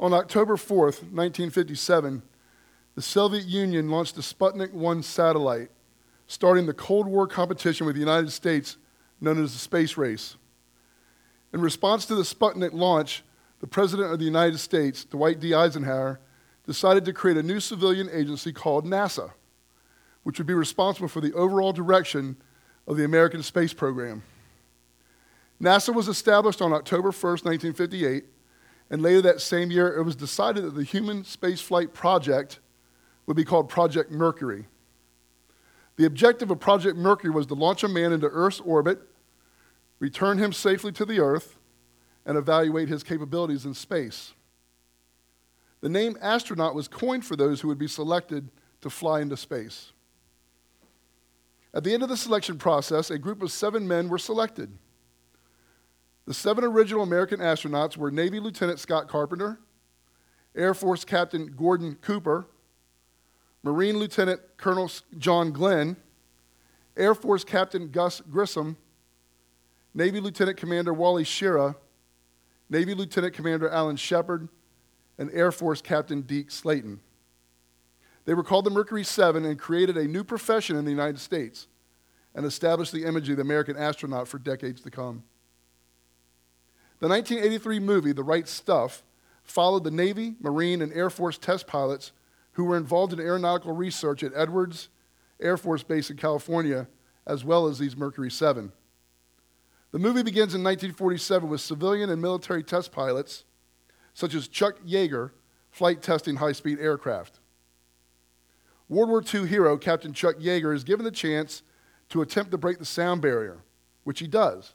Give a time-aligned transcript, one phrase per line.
[0.00, 2.22] On October 4th, 1957,
[2.94, 5.70] the Soviet Union launched the Sputnik 1 satellite,
[6.26, 8.76] starting the Cold War competition with the United States
[9.20, 10.36] known as the space race.
[11.52, 13.24] In response to the Sputnik launch,
[13.60, 15.52] the President of the United States, Dwight D.
[15.52, 16.20] Eisenhower,
[16.64, 19.32] decided to create a new civilian agency called NASA,
[20.22, 22.36] which would be responsible for the overall direction
[22.86, 24.22] of the American space program.
[25.60, 28.24] NASA was established on October 1st, 1958,
[28.90, 32.60] and later that same year it was decided that the human spaceflight project
[33.26, 34.66] would be called Project Mercury.
[35.96, 39.00] The objective of Project Mercury was to launch a man into Earth's orbit,
[39.98, 41.58] return him safely to the Earth,
[42.24, 44.34] and evaluate his capabilities in space.
[45.80, 48.48] The name astronaut was coined for those who would be selected
[48.80, 49.92] to fly into space.
[51.74, 54.70] At the end of the selection process, a group of seven men were selected.
[56.28, 59.58] The seven original American astronauts were Navy Lieutenant Scott Carpenter,
[60.54, 62.46] Air Force Captain Gordon Cooper,
[63.62, 65.96] Marine Lieutenant Colonel John Glenn,
[66.98, 68.76] Air Force Captain Gus Grissom,
[69.94, 71.76] Navy Lieutenant Commander Wally Schirra,
[72.68, 74.50] Navy Lieutenant Commander Alan Shepard,
[75.16, 77.00] and Air Force Captain Deke Slayton.
[78.26, 81.68] They were called the Mercury Seven and created a new profession in the United States
[82.34, 85.22] and established the image of the American astronaut for decades to come.
[87.00, 89.04] The 1983 movie, The Right Stuff,
[89.44, 92.12] followed the Navy, Marine, and Air Force test pilots
[92.52, 94.88] who were involved in aeronautical research at Edwards
[95.40, 96.88] Air Force Base in California,
[97.26, 98.72] as well as these Mercury 7.
[99.92, 103.44] The movie begins in 1947 with civilian and military test pilots,
[104.12, 105.30] such as Chuck Yeager,
[105.70, 107.38] flight testing high speed aircraft.
[108.88, 111.62] World War II hero Captain Chuck Yeager is given the chance
[112.08, 113.58] to attempt to break the sound barrier,
[114.04, 114.74] which he does.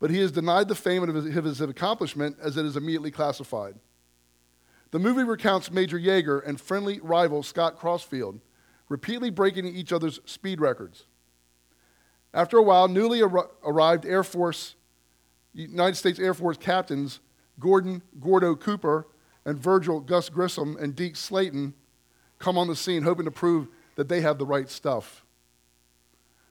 [0.00, 3.10] But he is denied the fame of his, of his accomplishment as it is immediately
[3.10, 3.76] classified.
[4.90, 8.40] The movie recounts Major Yeager and friendly rival Scott Crossfield
[8.88, 11.06] repeatedly breaking each other's speed records.
[12.34, 14.74] After a while, newly ar- arrived Air Force,
[15.52, 17.20] United States Air Force captains
[17.60, 19.06] Gordon Gordo Cooper
[19.44, 21.74] and Virgil Gus Grissom and Deke Slayton
[22.38, 25.24] come on the scene, hoping to prove that they have the right stuff.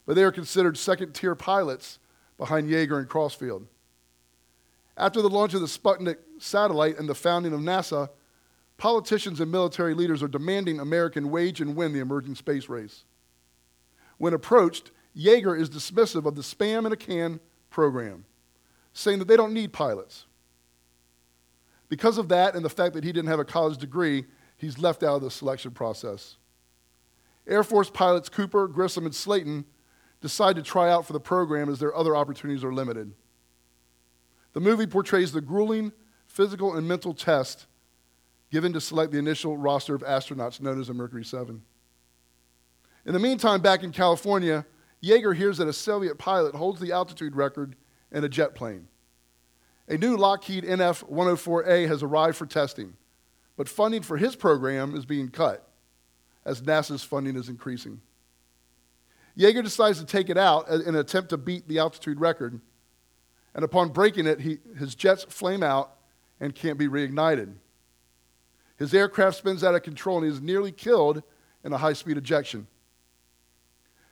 [0.06, 2.00] But they are considered second tier pilots
[2.40, 3.68] behind Yeager and Crossfield.
[4.98, 8.10] After the launch of the Sputnik satellite and the founding of NASA,
[8.80, 13.04] Politicians and military leaders are demanding American wage and win the emerging space race.
[14.18, 18.24] When approached, Yeager is dismissive of the spam in a can program,
[18.94, 20.28] saying that they don't need pilots.
[21.90, 24.26] Because of that and the fact that he didn't have a college degree,
[24.56, 26.38] he's left out of the selection process.
[27.46, 29.66] Air Force pilots Cooper, Grissom, and Slayton
[30.22, 33.14] decide to try out for the program as their other opportunities are limited.
[34.54, 35.92] The movie portrays the grueling
[36.28, 37.68] physical and mental test
[38.52, 41.62] given to select the initial roster of astronauts known as the Mercury 7.
[43.06, 44.66] In the meantime, back in California,
[45.04, 47.76] Yeager hears that a Soviet pilot holds the altitude record
[48.12, 48.88] in a jet plane.
[49.88, 52.94] A new Lockheed NF 104A has arrived for testing,
[53.56, 55.68] but funding for his program is being cut
[56.46, 58.02] as NASA's funding is increasing.
[59.40, 62.60] Yeager decides to take it out uh, in an attempt to beat the altitude record,
[63.56, 65.96] and upon breaking it, he, his jets flame out
[66.42, 67.54] and can't be reignited.
[68.78, 71.24] His aircraft spins out of control and he is nearly killed
[71.64, 72.68] in a high speed ejection.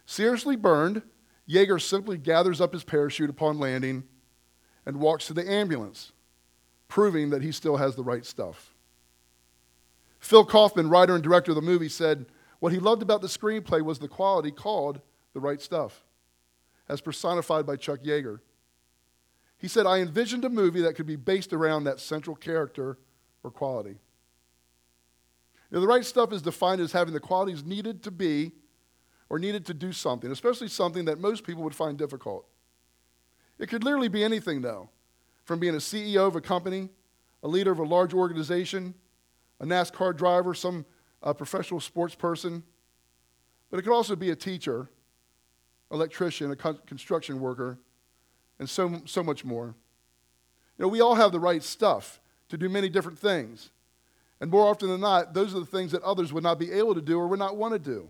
[0.06, 1.02] Seriously burned,
[1.48, 4.04] Yeager simply gathers up his parachute upon landing
[4.86, 6.14] and walks to the ambulance,
[6.88, 8.74] proving that he still has the right stuff.
[10.20, 12.26] Phil Kaufman, writer and director of the movie, said
[12.60, 15.02] what he loved about the screenplay was the quality called
[15.38, 16.04] the right stuff,
[16.90, 18.40] as personified by Chuck Yeager.
[19.60, 22.98] He said, I envisioned a movie that could be based around that central character
[23.44, 23.98] or quality.
[25.70, 28.52] Now, the right stuff is defined as having the qualities needed to be
[29.30, 32.48] or needed to do something, especially something that most people would find difficult.
[33.60, 34.90] It could literally be anything, though,
[35.46, 36.90] from being a CEO of a company,
[37.44, 38.96] a leader of a large organization,
[39.60, 40.84] a NASCAR driver, some
[41.22, 42.64] uh, professional sports person,
[43.70, 44.90] but it could also be a teacher,
[45.92, 47.80] electrician, a con- construction worker,
[48.60, 49.76] and so, so much more.
[50.78, 52.20] You know, we all have the right stuff
[52.50, 53.72] to do many different things.
[54.40, 56.94] And more often than not, those are the things that others would not be able
[56.94, 58.10] to do or would not want to do.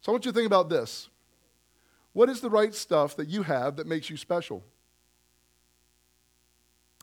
[0.00, 1.08] So I want you to think about this.
[2.12, 4.62] What is the right stuff that you have that makes you special?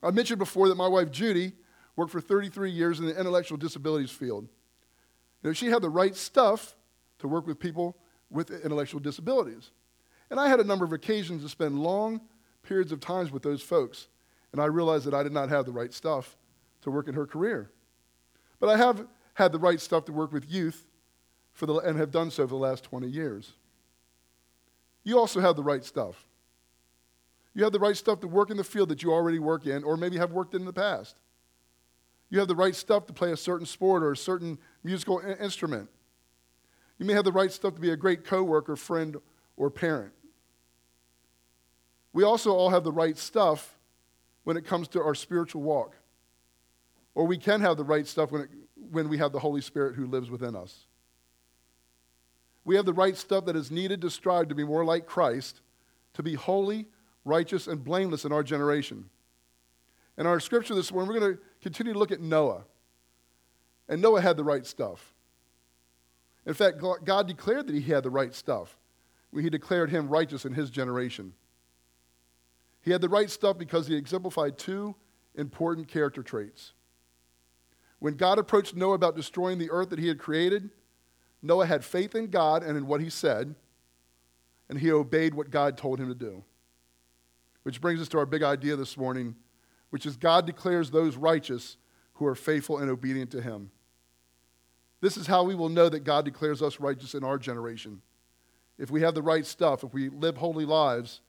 [0.03, 1.53] I mentioned before that my wife Judy
[1.95, 4.47] worked for 33 years in the intellectual disabilities field.
[5.41, 6.75] You know, she had the right stuff
[7.19, 7.97] to work with people
[8.29, 9.71] with intellectual disabilities.
[10.29, 12.21] And I had a number of occasions to spend long
[12.63, 14.07] periods of times with those folks,
[14.51, 16.37] and I realized that I did not have the right stuff
[16.81, 17.71] to work in her career.
[18.59, 20.85] But I have had the right stuff to work with youth
[21.53, 23.53] for the, and have done so for the last 20 years.
[25.03, 26.25] You also have the right stuff.
[27.53, 29.83] You have the right stuff to work in the field that you already work in,
[29.83, 31.15] or maybe have worked in, the past.
[32.29, 35.89] You have the right stuff to play a certain sport or a certain musical instrument.
[36.97, 39.17] You may have the right stuff to be a great coworker, friend,
[39.55, 40.13] or parent.
[42.13, 43.77] We also all have the right stuff
[44.43, 45.95] when it comes to our spiritual walk.
[47.13, 48.49] Or we can have the right stuff when, it,
[48.91, 50.85] when we have the Holy Spirit who lives within us.
[52.63, 55.61] We have the right stuff that is needed to strive to be more like Christ,
[56.13, 56.87] to be holy,
[57.23, 59.09] righteous, and blameless in our generation.
[60.17, 62.63] In our scripture this morning, we're going to continue to look at Noah.
[63.87, 65.13] And Noah had the right stuff.
[66.47, 68.77] In fact, God declared that he had the right stuff
[69.31, 71.33] when he declared him righteous in his generation.
[72.81, 74.95] He had the right stuff because he exemplified two
[75.35, 76.73] important character traits.
[77.99, 80.69] When God approached Noah about destroying the earth that he had created,
[81.41, 83.53] Noah had faith in God and in what he said,
[84.69, 86.43] and he obeyed what God told him to do.
[87.63, 89.35] Which brings us to our big idea this morning
[89.89, 91.77] which is God declares those righteous
[92.15, 93.71] who are faithful and obedient to him.
[95.01, 98.01] This is how we will know that God declares us righteous in our generation.
[98.77, 101.21] If we have the right stuff, if we live holy lives,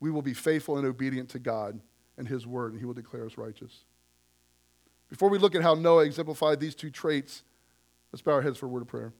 [0.00, 1.80] we will be faithful and obedient to God
[2.16, 3.84] and his word, and he will declare us righteous.
[5.08, 7.42] Before we look at how Noah exemplified these two traits,
[8.12, 9.12] let's bow our heads for a word of prayer.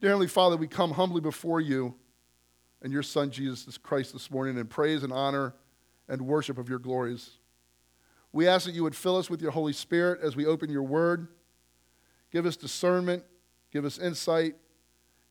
[0.00, 1.94] Dear Heavenly Father, we come humbly before you
[2.82, 5.54] and your Son, Jesus Christ, this morning in praise and honor
[6.08, 7.30] and worship of your glories.
[8.36, 10.82] We ask that you would fill us with your Holy Spirit as we open your
[10.82, 11.28] word.
[12.30, 13.24] Give us discernment,
[13.72, 14.56] give us insight,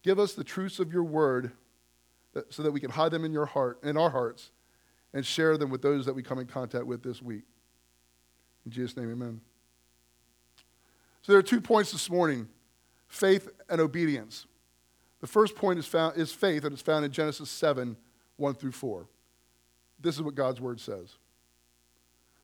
[0.02, 1.52] give us the truths of your word
[2.36, 4.50] uh, so that we can hide them in your heart, in our hearts,
[5.14, 7.44] and share them with those that we come in contact with this week.
[8.66, 9.40] In Jesus' name, amen.
[11.22, 12.48] So there are two points this morning
[13.08, 14.48] faith and obedience.
[15.22, 17.98] The first point is, found, is faith, and it's found in Genesis 7
[18.38, 19.06] 1 through 4.
[20.02, 21.18] This is what God's word says.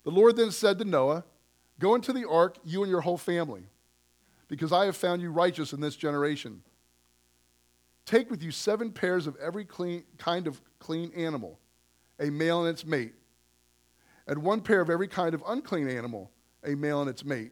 [0.03, 1.23] The Lord then said to Noah,
[1.79, 3.63] Go into the ark, you and your whole family,
[4.47, 6.61] because I have found you righteous in this generation.
[8.05, 11.59] Take with you seven pairs of every clean, kind of clean animal,
[12.19, 13.13] a male and its mate,
[14.27, 16.31] and one pair of every kind of unclean animal,
[16.63, 17.51] a male and its mate,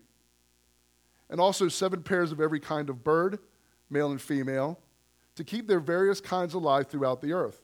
[1.30, 3.40] and also seven pairs of every kind of bird,
[3.90, 4.80] male and female
[5.36, 7.62] to keep their various kinds alive throughout the earth.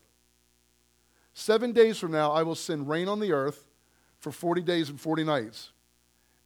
[1.34, 3.65] Seven days from now, I will send rain on the earth
[4.20, 5.72] for 40 days and 40 nights,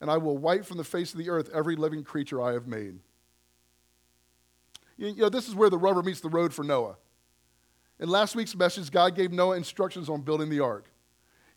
[0.00, 2.66] and I will wipe from the face of the earth every living creature I have
[2.66, 2.98] made.
[4.96, 6.96] You know, this is where the rubber meets the road for Noah.
[7.98, 10.90] In last week's message, God gave Noah instructions on building the ark.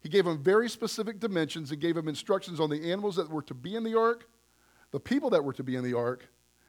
[0.02, 3.42] He gave him very specific dimensions and gave him instructions on the animals that were
[3.44, 4.28] to be in the ark,
[4.92, 6.28] the people that were to be in the ark,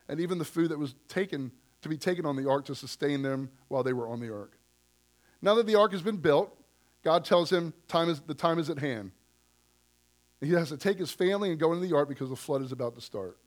[0.08, 1.50] and even the food that was taken
[1.82, 4.56] to be taken on the ark to sustain them while they were on the ark.
[5.43, 6.56] Now that the ark has been built,
[7.02, 9.11] God tells him time is, the time is at hand.
[10.46, 12.73] He has to take his family and go into the ark because the flood is
[12.73, 13.38] about to start.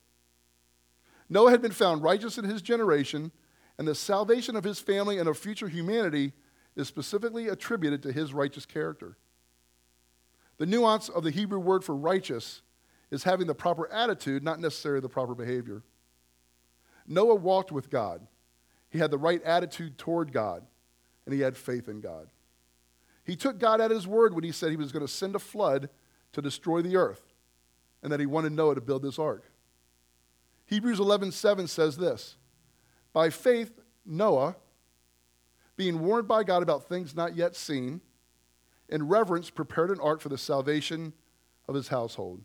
[1.30, 3.32] Noah had been found righteous in his generation,
[3.78, 6.34] and the salvation of his family and of future humanity
[6.76, 9.18] is specifically attributed to his righteous character.
[10.57, 12.62] The nuance of the Hebrew word for righteous
[13.12, 15.83] is having the proper attitude, not necessarily the proper behavior.
[17.06, 18.26] Noah walked with God.
[18.90, 20.66] He had the right attitude toward God,
[21.26, 22.28] and he had faith in God.
[23.24, 25.40] He took God at his word when he said he was going to send a
[25.40, 25.90] flood
[26.38, 27.34] to destroy the earth,
[28.04, 29.44] and that he wanted Noah to build this ark.
[30.68, 32.38] Hebrews 11:7 says this:
[33.12, 34.56] By faith Noah,
[35.78, 38.02] being warned by God about things not yet seen,
[38.88, 41.12] in reverence prepared an ark for the salvation
[41.68, 42.44] of his household,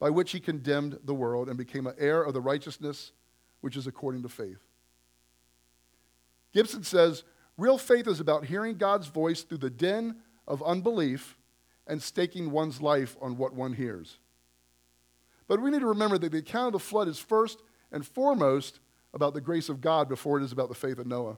[0.00, 3.12] by which he condemned the world and became an heir of the righteousness
[3.60, 4.66] which is according to faith.
[6.52, 7.22] Gibson says
[7.56, 10.16] real faith is about hearing God's voice through the din
[10.48, 11.38] of unbelief
[11.86, 14.18] and staking one's life on what one hears.
[15.48, 18.80] But we need to remember that the account of the flood is first and foremost
[19.12, 21.36] about the grace of God before it is about the faith of Noah.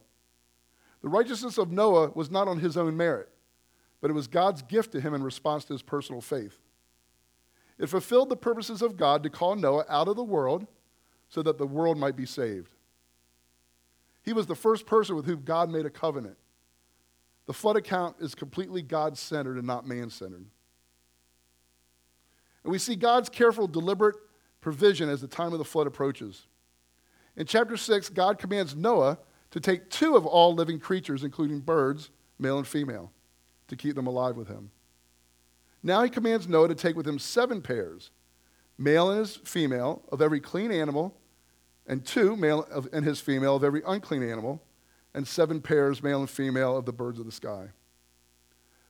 [1.03, 3.29] The righteousness of Noah was not on his own merit,
[4.01, 6.59] but it was God's gift to him in response to his personal faith.
[7.79, 10.67] It fulfilled the purposes of God to call Noah out of the world
[11.29, 12.71] so that the world might be saved.
[14.23, 16.37] He was the first person with whom God made a covenant.
[17.47, 20.47] The flood account is completely God centered and not man centered.
[22.63, 24.17] And we see God's careful, deliberate
[24.61, 26.47] provision as the time of the flood approaches.
[27.37, 29.19] In chapter 6, God commands Noah
[29.51, 33.13] to take two of all living creatures, including birds, male and female,
[33.69, 34.71] to keep them alive with him.
[35.83, 38.11] Now he commands Noah to take with him seven pairs,
[38.79, 41.15] male and his female, of every clean animal,
[41.87, 44.63] and two, male and his female, of every unclean animal,
[45.15, 47.69] and seven pairs, male and female, of the birds of the sky.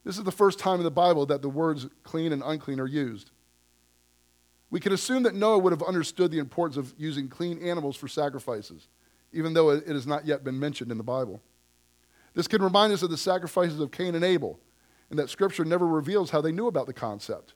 [0.04, 2.86] This is the first time in the Bible that the words clean and unclean are
[2.86, 3.30] used.
[4.70, 8.08] We can assume that Noah would have understood the importance of using clean animals for
[8.08, 8.88] sacrifices,
[9.32, 11.40] even though it has not yet been mentioned in the Bible.
[12.34, 14.58] This can remind us of the sacrifices of Cain and Abel,
[15.10, 17.54] and that Scripture never reveals how they knew about the concept.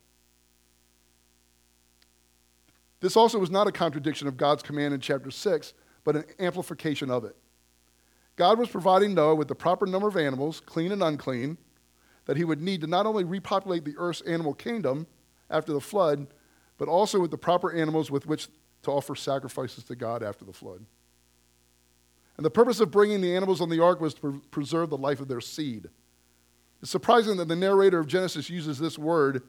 [3.00, 7.10] This also was not a contradiction of God's command in chapter 6, but an amplification
[7.10, 7.36] of it.
[8.38, 11.58] God was providing Noah with the proper number of animals, clean and unclean,
[12.26, 15.08] that he would need to not only repopulate the earth's animal kingdom
[15.50, 16.28] after the flood,
[16.78, 18.46] but also with the proper animals with which
[18.82, 20.86] to offer sacrifices to God after the flood.
[22.36, 25.18] And the purpose of bringing the animals on the ark was to preserve the life
[25.18, 25.88] of their seed.
[26.80, 29.42] It's surprising that the narrator of Genesis uses this word,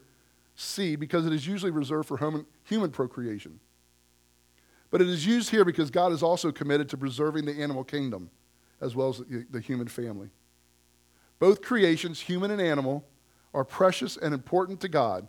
[0.56, 3.60] seed, because it is usually reserved for human procreation.
[4.90, 8.30] But it is used here because God is also committed to preserving the animal kingdom
[8.80, 10.30] as well as the human family.
[11.38, 13.04] Both creations, human and animal,
[13.52, 15.26] are precious and important to God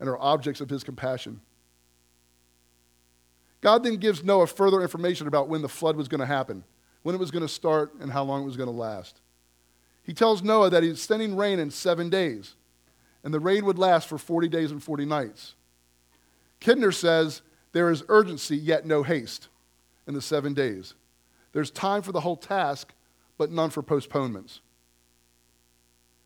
[0.00, 1.40] and are objects of his compassion.
[3.60, 6.64] God then gives Noah further information about when the flood was going to happen,
[7.02, 9.20] when it was going to start, and how long it was going to last.
[10.02, 12.56] He tells Noah that he's sending rain in seven days,
[13.22, 15.54] and the rain would last for 40 days and 40 nights.
[16.60, 19.48] Kidner says there is urgency, yet no haste
[20.08, 20.94] in the seven days.
[21.52, 22.92] There's time for the whole task,
[23.38, 24.60] but none for postponements.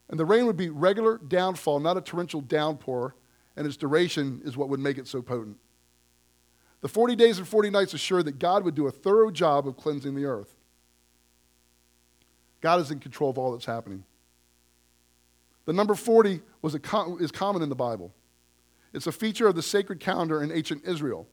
[0.09, 3.15] And the rain would be regular downfall, not a torrential downpour,
[3.57, 5.57] and its duration is what would make it so potent.
[6.81, 9.77] The 40 days and 40 nights assured that God would do a thorough job of
[9.77, 10.55] cleansing the earth.
[12.61, 14.05] God is in control of all that's happening.
[15.65, 16.81] The number 40 was a,
[17.19, 18.15] is common in the Bible.
[18.93, 21.27] It's a feature of the sacred calendar in ancient Israel.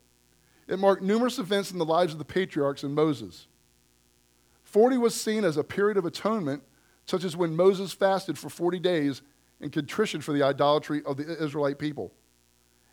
[0.67, 3.47] It marked numerous events in the lives of the patriarchs and Moses.
[4.73, 6.63] 40 was seen as a period of atonement
[7.05, 9.21] such as when Moses fasted for 40 days
[9.61, 12.11] in contrition for the idolatry of the Israelite people.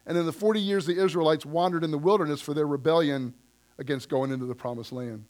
[0.05, 3.33] And in the 40 years, the Israelites wandered in the wilderness for their rebellion
[3.79, 5.25] against going into the promised land.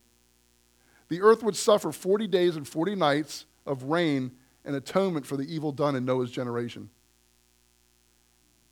[1.09, 4.33] The earth would suffer 40 days and 40 nights of rain
[4.65, 6.91] and atonement for the evil done in Noah's generation.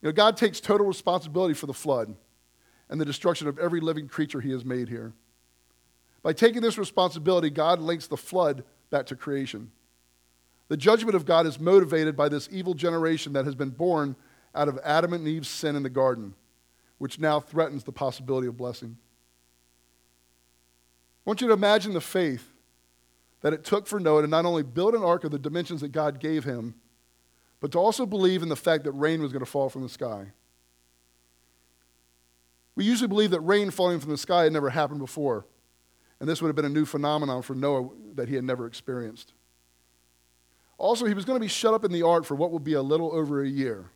[0.02, 2.16] You know, God takes total responsibility for the flood
[2.88, 5.12] and the destruction of every living creature he has made here.
[6.22, 9.70] By taking this responsibility, God links the flood back to creation.
[10.68, 14.16] The judgment of God is motivated by this evil generation that has been born
[14.54, 16.34] out of Adam and Eve's sin in the garden,
[16.98, 18.98] which now threatens the possibility of blessing.
[21.26, 22.52] I want you to imagine the faith
[23.40, 25.92] that it took for Noah to not only build an ark of the dimensions that
[25.92, 26.74] God gave him,
[27.60, 29.88] but to also believe in the fact that rain was going to fall from the
[29.88, 30.32] sky.
[32.74, 35.46] We usually believe that rain falling from the sky had never happened before,
[36.20, 39.34] and this would have been a new phenomenon for Noah that he had never experienced.
[40.76, 42.74] Also, he was going to be shut up in the ark for what will be
[42.74, 43.90] a little over a year.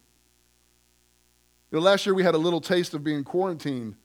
[1.71, 3.97] You know, last year we had a little taste of being quarantined,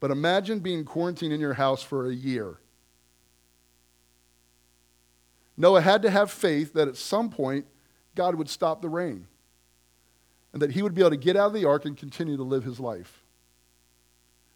[0.00, 2.58] but imagine being quarantined in your house for a year.
[5.56, 7.66] Noah had to have faith that at some point
[8.14, 9.26] God would stop the rain
[10.52, 12.42] and that he would be able to get out of the ark and continue to
[12.42, 13.22] live his life.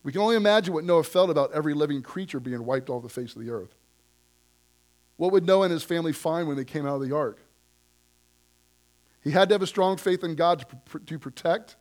[0.03, 3.09] We can only imagine what Noah felt about every living creature being wiped off the
[3.09, 3.75] face of the earth.
[5.17, 7.39] What would Noah and his family find when they came out of the ark?
[9.23, 11.77] He had to have a strong faith in God to, to protect,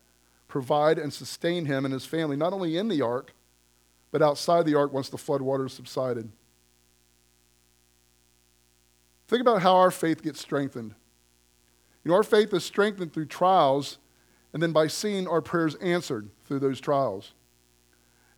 [0.49, 3.33] provide, and sustain him and his family, not only in the ark,
[4.11, 6.29] but outside the ark once the floodwaters subsided.
[9.29, 10.95] Think about how our faith gets strengthened.
[12.03, 13.99] You know, our faith is strengthened through trials
[14.53, 17.33] and then by seeing our prayers answered through those trials.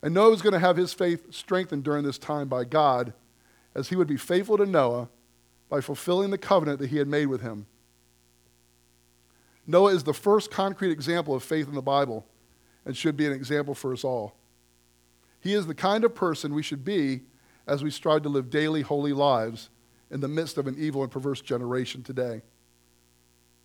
[0.02, 3.12] And Noah was going to have his faith strengthened during this time by God
[3.74, 5.08] as he would be faithful to Noah
[5.68, 7.66] by fulfilling the covenant that he had made with him.
[9.66, 12.26] Noah is the first concrete example of faith in the Bible
[12.84, 14.34] and should be an example for us all.
[15.40, 17.22] He is the kind of person we should be
[17.66, 19.70] as we strive to live daily, holy lives
[20.10, 22.42] in the midst of an evil and perverse generation today.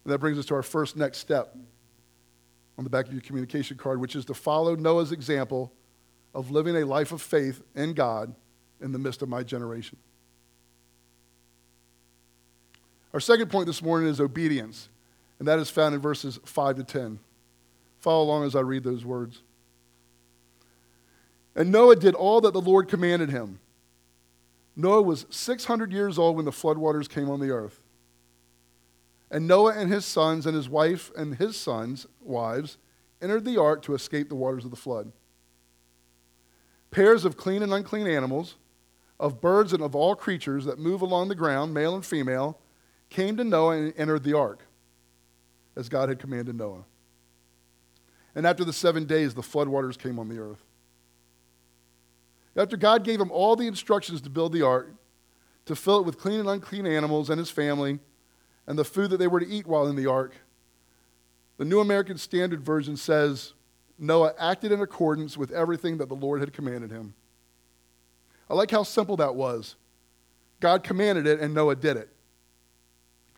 [0.04, 1.56] And that brings us to our first next step
[2.78, 5.74] on the back of your communication card, which is to follow Noah's example
[6.34, 8.34] of living a life of faith in God
[8.82, 9.98] in the midst of my generation.
[13.14, 14.90] Our second point this morning is obedience
[15.40, 17.20] and that is found in verses 5 to 10.
[18.00, 19.42] Follow along as I read those words.
[21.56, 23.60] And Noah did all that the Lord commanded him.
[24.76, 27.82] Noah was 600 years old when the floodwaters came on the earth.
[29.32, 32.78] And Noah and his sons and his wife and his sons' wives
[33.22, 35.12] entered the ark to escape the waters of the flood.
[36.92, 38.56] Pairs of clean and unclean animals,
[39.20, 42.60] of birds and of all creatures that move along the ground, male and female,
[43.10, 44.66] came to Noah and entered the ark,
[45.76, 46.86] as God had commanded Noah.
[48.36, 50.64] And after the seven days, the floodwaters came on the earth.
[52.56, 54.92] After God gave him all the instructions to build the ark,
[55.66, 58.00] to fill it with clean and unclean animals and his family,
[58.66, 60.36] and the food that they were to eat while in the ark,
[61.58, 63.54] the New American Standard Version says
[63.98, 67.14] Noah acted in accordance with everything that the Lord had commanded him.
[68.50, 69.76] I like how simple that was.
[70.60, 72.10] God commanded it, and Noah did it.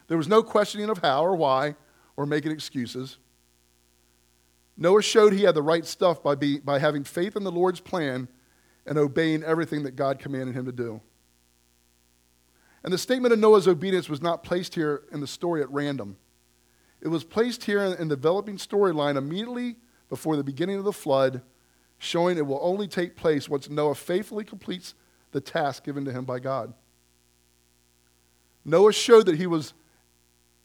[0.08, 1.76] There was no questioning of how or why
[2.18, 3.18] or making excuses.
[4.76, 7.80] Noah showed he had the right stuff by, be, by having faith in the Lord's
[7.80, 8.28] plan
[8.86, 11.02] and obeying everything that God commanded him to do.
[12.84, 16.18] And the statement of Noah's obedience was not placed here in the story at random.
[17.02, 19.76] It was placed here in the developing storyline immediately
[20.10, 21.42] before the beginning of the flood,
[21.98, 24.96] showing it will only take place once Noah faithfully completes
[25.32, 26.74] the task given to him by God.
[28.66, 29.74] Noah showed that he was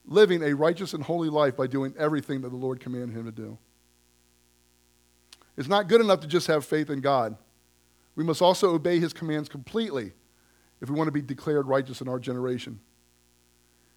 [0.07, 3.33] living a righteous and holy life by doing everything that the Lord commanded him to
[3.33, 3.59] do.
[5.57, 7.37] It's not good enough to just have faith in God.
[8.17, 10.13] We must also obey his commands completely
[10.81, 12.81] if we want to be declared righteous in our generation.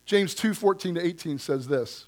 [0.06, 2.08] James 2 14 to 18 says this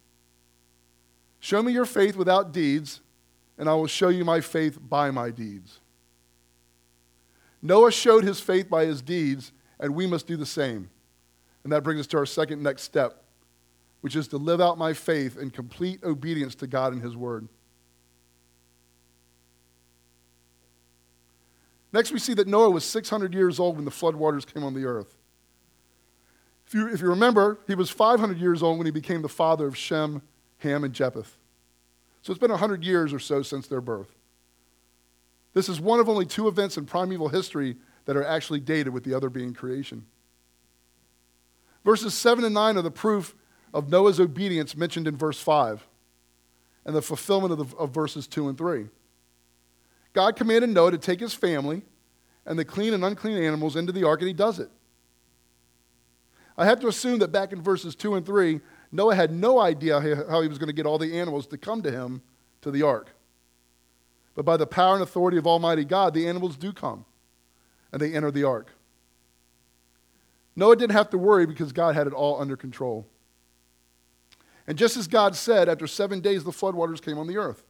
[1.41, 3.01] Show me your faith without deeds,
[3.57, 5.79] and I will show you my faith by my deeds.
[7.63, 10.89] Noah showed his faith by his deeds, and we must do the same.
[11.63, 13.23] And that brings us to our second next step,
[14.01, 17.47] which is to live out my faith in complete obedience to God and his word.
[21.91, 24.85] Next, we see that Noah was 600 years old when the floodwaters came on the
[24.85, 25.17] earth.
[26.67, 29.65] If you, if you remember, he was 500 years old when he became the father
[29.65, 30.21] of Shem,
[30.59, 31.37] Ham, and Japheth.
[32.21, 34.13] So it's been 100 years or so since their birth.
[35.53, 39.03] This is one of only two events in primeval history that are actually dated, with
[39.03, 40.05] the other being creation.
[41.83, 43.35] Verses 7 and 9 are the proof
[43.73, 45.87] of Noah's obedience mentioned in verse 5
[46.85, 48.87] and the fulfillment of, the, of verses 2 and 3.
[50.13, 51.83] God commanded Noah to take his family
[52.45, 54.69] and the clean and unclean animals into the ark, and he does it.
[56.57, 58.59] I have to assume that back in verses 2 and 3,
[58.91, 59.99] Noah had no idea
[60.29, 62.21] how he was going to get all the animals to come to him
[62.61, 63.09] to the ark.
[64.35, 67.05] But by the power and authority of Almighty God, the animals do come
[67.91, 68.69] and they enter the ark.
[70.55, 73.07] Noah didn't have to worry because God had it all under control.
[74.67, 77.63] And just as God said, after seven days the floodwaters came on the earth.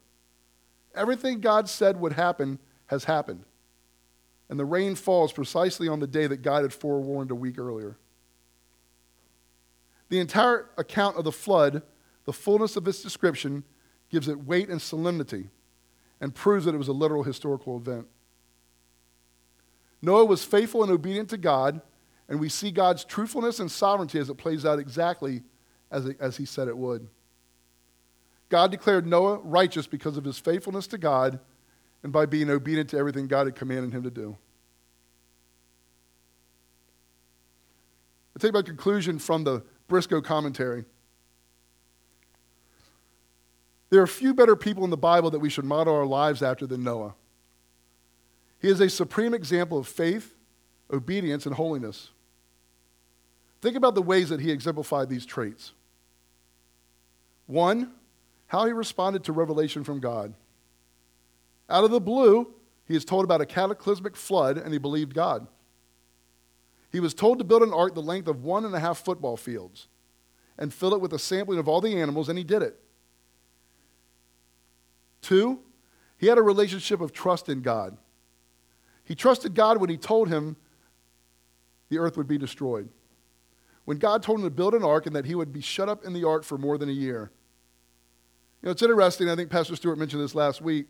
[0.94, 3.46] Everything God said would happen has happened.
[4.50, 7.98] And the rain falls precisely on the day that God had forewarned a week earlier.
[10.12, 11.84] The entire account of the flood,
[12.26, 13.64] the fullness of its description,
[14.10, 15.48] gives it weight and solemnity
[16.20, 18.08] and proves that it was a literal historical event.
[20.02, 21.80] Noah was faithful and obedient to God,
[22.28, 25.44] and we see God's truthfulness and sovereignty as it plays out exactly
[25.90, 27.08] as, it, as he said it would.
[28.50, 31.40] God declared Noah righteous because of his faithfulness to God
[32.04, 34.36] and by being obedient to everything God had commanded him to do.
[38.36, 40.86] I take my conclusion from the Briscoe commentary.
[43.90, 46.66] There are few better people in the Bible that we should model our lives after
[46.66, 47.14] than Noah.
[48.62, 50.34] He is a supreme example of faith,
[50.94, 52.12] obedience, and holiness.
[53.60, 55.74] Think about the ways that he exemplified these traits.
[57.46, 57.92] One,
[58.48, 60.34] how he responded to revelation from God.
[61.70, 62.54] Out of the blue,
[62.88, 65.48] he is told about a cataclysmic flood and he believed God.
[66.92, 69.38] He was told to build an ark the length of one and a half football
[69.38, 69.88] fields
[70.58, 72.80] and fill it with a sampling of all the animals, and he did it.
[75.22, 75.60] Two,
[76.18, 77.98] he had a relationship of trust in God.
[79.06, 80.56] He trusted God when he told him
[81.90, 82.90] the earth would be destroyed.
[83.86, 86.06] When God told him to build an ark and that he would be shut up
[86.06, 87.32] in the ark for more than a year.
[88.62, 90.88] You know, it's interesting, I think Pastor Stewart mentioned this last week,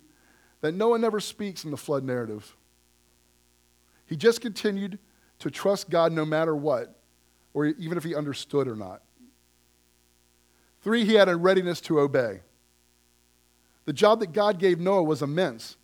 [0.60, 2.56] that Noah never speaks in the flood narrative.
[4.06, 5.00] He just continued
[5.42, 6.96] to trust God no matter what,
[7.54, 9.02] or even if he understood or not.
[10.82, 12.42] Three, he had a readiness to obey.
[13.86, 15.78] The job that God gave Noah was immense,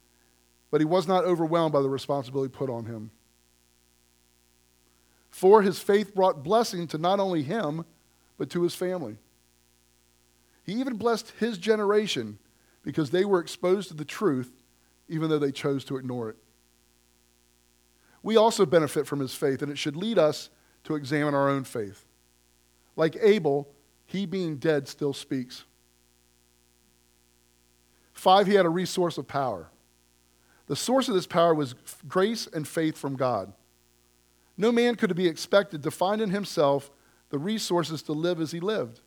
[0.71, 3.11] but he was not overwhelmed by the responsibility put on him.
[5.29, 7.85] Four, his faith brought blessing to not only him,
[8.37, 9.17] but to his family.
[10.63, 12.37] He even blessed his generation
[12.83, 14.51] because they were exposed to the truth,
[15.09, 16.37] even though they chose to ignore it.
[18.23, 20.49] We also benefit from his faith, and it should lead us
[20.83, 22.05] to examine our own faith.
[22.95, 23.69] Like Abel,
[24.05, 25.65] he being dead still speaks.
[28.13, 29.69] Five, he had a resource of power.
[30.65, 31.75] The source of this power was
[32.07, 33.53] grace and faith from God.
[34.57, 36.89] No man could be expected to find in himself
[37.29, 39.01] the resources to live as he lived.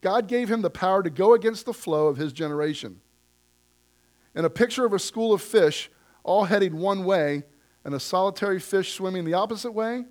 [0.00, 3.00] God gave him the power to go against the flow of his generation.
[4.34, 5.90] In a picture of a school of fish
[6.22, 7.44] all heading one way
[7.84, 10.04] and a solitary fish swimming the opposite way,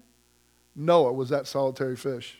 [0.76, 2.38] Noah was that solitary fish.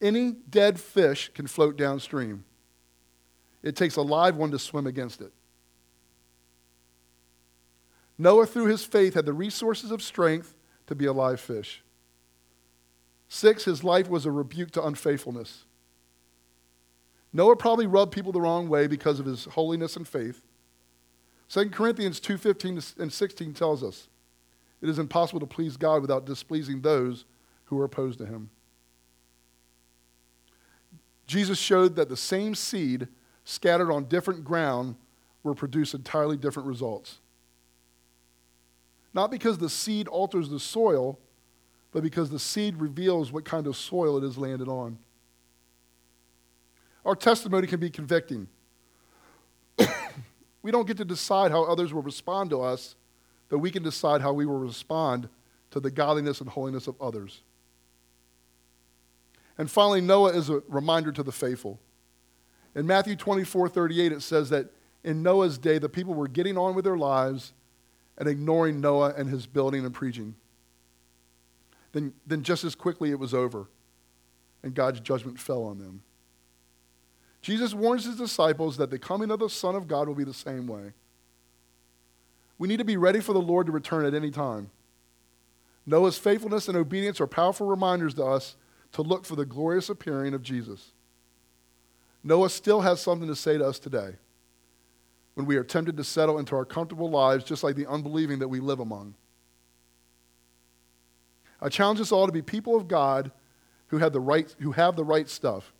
[0.00, 2.44] Any dead fish can float downstream.
[3.62, 5.32] It takes a live one to swim against it.
[8.18, 10.54] Noah, through his faith, had the resources of strength
[10.86, 11.82] to be a live fish.
[13.28, 15.64] Six, his life was a rebuke to unfaithfulness.
[17.32, 20.40] Noah probably rubbed people the wrong way because of his holiness and faith.
[21.54, 24.08] 2 Corinthians 2:15 and 16 tells us,
[24.82, 27.26] it is impossible to please God without displeasing those
[27.66, 28.50] who are opposed to him.
[31.28, 33.06] Jesus showed that the same seed
[33.44, 34.96] scattered on different ground
[35.44, 37.20] will produce entirely different results.
[39.12, 41.20] Not because the seed alters the soil,
[41.92, 44.98] but because the seed reveals what kind of soil it has landed on.
[47.04, 48.48] Our testimony can be convicting.
[50.64, 52.96] We don't get to decide how others will respond to us,
[53.50, 55.28] but we can decide how we will respond
[55.70, 57.42] to the godliness and holiness of others.
[59.58, 61.80] And finally, Noah is a reminder to the faithful.
[62.74, 64.70] In Matthew 24 38, it says that
[65.04, 67.52] in Noah's day, the people were getting on with their lives
[68.16, 70.34] and ignoring Noah and his building and preaching.
[71.92, 73.68] Then, then just as quickly it was over,
[74.62, 76.02] and God's judgment fell on them.
[77.44, 80.32] Jesus warns his disciples that the coming of the Son of God will be the
[80.32, 80.94] same way.
[82.56, 84.70] We need to be ready for the Lord to return at any time.
[85.84, 88.56] Noah's faithfulness and obedience are powerful reminders to us
[88.92, 90.92] to look for the glorious appearing of Jesus.
[92.22, 94.14] Noah still has something to say to us today
[95.34, 98.48] when we are tempted to settle into our comfortable lives just like the unbelieving that
[98.48, 99.16] we live among.
[101.60, 103.32] I challenge us all to be people of God
[103.88, 105.73] who have the right, who have the right stuff,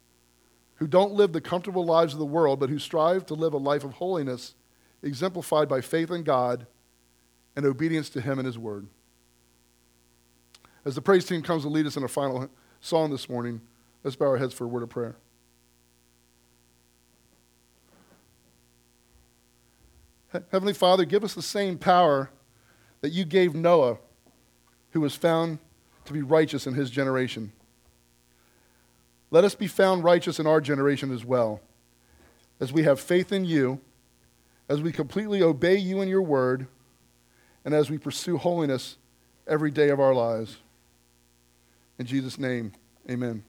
[0.77, 3.59] who don't live the comfortable lives of the world, but who strive to live a
[3.59, 4.55] life of holiness
[5.03, 6.67] exemplified by faith in God
[7.55, 8.89] and obedience to Him and His Word.
[10.85, 13.61] As the praise team comes to lead us in a final song this morning,
[14.03, 15.17] let's bow our heads for a word of prayer.
[20.51, 22.31] Heavenly Father, give us the same power
[23.01, 23.99] that you gave Noah,
[24.91, 25.59] who was found
[26.07, 27.53] to be righteous in his generation.
[29.35, 31.61] Let us be found righteous in our generation as well,
[32.61, 33.81] as we have faith in you,
[34.69, 36.69] as we completely obey you and your word,
[37.65, 38.97] and as we pursue holiness
[39.49, 40.59] every day of our lives.
[41.99, 42.75] In Jesus' name,
[43.11, 43.43] amen.